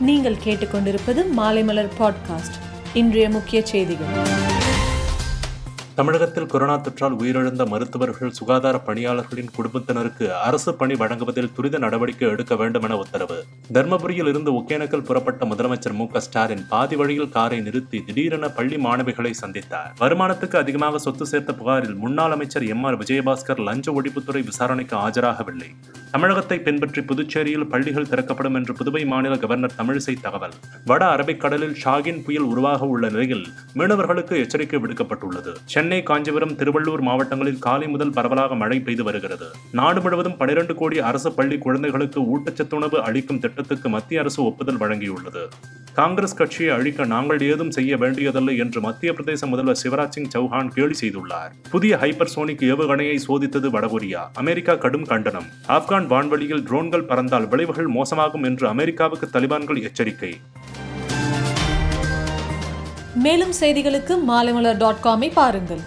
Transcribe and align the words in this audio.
நீங்கள் 0.00 0.36
கேட்டுக்கொண்டிருப்பது 0.44 1.24
மாலைமலர் 1.36 1.88
பாட்காஸ்ட் 1.98 2.56
இன்றைய 2.94 3.30
முக்கிய 3.30 3.66
செய்திகள். 3.66 4.06
தமிழகத்தில் 5.94 6.46
கொரோனா 6.46 6.78
தொற்றால் 6.78 7.16
உயிரிழந்த 7.16 7.66
மருத்துவர்கள் 7.66 8.30
சுகாதார 8.30 8.78
பணியாளர்களின் 8.78 9.50
குடும்பத்தினருக்கு 9.54 10.34
அரசு 10.34 10.74
பணி 10.74 10.94
வழங்குவதில் 10.94 11.52
துரித 11.52 11.78
நடவடிக்கை 11.78 12.28
எடுக்க 12.28 12.56
வேண்டும் 12.56 12.82
என 12.82 12.96
உத்தரவு. 12.96 13.44
தர்மபுரியில் 13.72 14.28
இருந்து 14.28 14.52
ஒகேனக்கல் 14.52 15.04
புறப்பட்ட 15.04 15.46
முதலமைச்சர் 15.46 15.92
மு 15.92 16.06
ஸ்டாலின் 16.16 16.66
பாதி 16.68 16.96
வழியில் 16.96 17.28
காரை 17.28 17.60
நிறுத்தி 17.60 18.04
திடீரென 18.06 18.48
பள்ளி 18.48 18.76
மாணவிகளை 18.76 19.32
சந்தித்தார். 19.40 19.92
வருமானத்துக்கு 20.00 20.56
அதிகமாக 20.56 20.98
சொத்து 20.98 21.26
சேர்த்த 21.26 21.52
புகாரில் 21.52 21.94
முன்னாள் 21.94 22.32
அமைச்சர் 22.32 22.66
எம் 22.66 22.84
ஆர் 22.84 22.98
விஜயபாஸ்கர் 22.98 23.60
லஞ்ச 23.60 23.92
ஒழிப்புத்துறை 23.92 24.44
விசாரணைக்கு 24.44 24.96
ஆஜராகவில்லை. 24.96 25.74
தமிழகத்தை 26.10 26.58
பின்பற்றி 26.58 27.02
புதுச்சேரியில் 27.02 27.68
பள்ளிகள் 27.68 28.08
திறக்கப்படும் 28.08 28.54
என்று 28.54 28.72
புதுவை 28.72 29.06
மாநில 29.06 29.36
கவர்னர் 29.36 29.74
தமிழிசை 29.78 30.14
தகவல். 30.22 30.54
வட 30.84 31.16
அரபிக்கடலில் 31.16 31.74
ஷாகின் 31.84 32.22
புயல் 32.24 32.42
உருவாக 32.42 32.86
உள்ள 32.86 33.08
நிலையில் 33.08 33.46
மீனவர்களுக்கு 33.74 34.36
எச்சரிக்கை 34.36 34.80
விடுக்கப்பட்டுள்ளது. 34.80 35.54
சென்னை 35.64 36.02
காஞ்சிபுரம் 36.02 36.52
திருவள்ளூர் 36.52 37.00
மாவட்டங்களில் 37.00 37.58
காலை 37.58 37.88
முதல் 37.88 38.10
பரவலாக 38.10 38.54
மழை 38.54 38.80
பெய்து 38.80 39.04
வருகிறது. 39.04 39.48
நாடு 39.72 40.00
முழுவதும் 40.00 40.36
பனிரெண்டு 40.36 40.74
கோடி 40.74 40.98
அரசு 41.00 41.32
பள்ளி 41.32 41.58
குழந்தைகளுக்கு 41.58 42.20
ஊட்டச்சத்துணவு 42.20 42.94
அளிக்கும் 42.94 43.38
திட்டத்துக்கு 43.38 43.88
மத்திய 43.88 44.20
அரசு 44.20 44.44
ஒப்புதல் 44.44 44.78
வழங்கியுள்ளது. 44.78 45.44
காங்கிரஸ் 45.96 46.34
கட்சியை 46.34 46.70
அழிக்க 46.74 47.04
நாங்கள் 47.04 47.40
ஏதும் 47.40 47.70
செய்ய 47.70 47.96
வேண்டியதில்லை 47.96 48.56
என்று 48.56 48.80
மத்திய 48.80 49.12
பிரதேச 49.12 49.46
முதல்வர் 49.46 49.78
சிவராஜ் 49.82 50.14
சிங் 50.16 50.28
சௌஹான் 50.34 50.68
கேலி 50.68 50.96
செய்துள்ளார். 51.00 51.52
புதிய 51.70 51.96
ஹைப்பர்சோனிக் 51.96 52.64
ஏவுகணையை 52.70 53.18
சோதித்தது 53.28 53.68
வடகொரியா. 53.76 54.22
அமெரிக்கா 54.32 54.74
கடும் 54.74 55.04
கண்டனம். 55.04 55.46
ஆப்கான் 55.68 56.06
வான்வெளியில் 56.06 56.62
ட்ரோன்கள் 56.62 57.06
பறந்தால் 57.06 57.48
விளைவுகள் 57.48 57.88
மோசமாகும் 57.88 58.44
என்று 58.44 58.68
அமெரிக்காவுக்கு 58.68 59.28
தலிபான்கள் 59.32 59.82
எச்சரிக்கை. 59.82 60.32
மேலும் 63.14 63.54
செய்திகளுக்கு 63.60 64.16
மாலைமலர் 64.28 64.78
டாட் 64.78 65.02
காமை 65.02 65.30
பாருங்கள். 65.32 65.80